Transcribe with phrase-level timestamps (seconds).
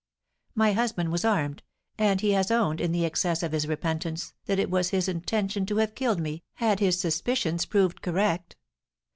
[0.55, 1.61] My husband was armed;
[1.95, 5.63] and he has owned, in the excess of his repentance, that it was his intention
[5.67, 8.55] to have killed me, had his suspicions proved correct."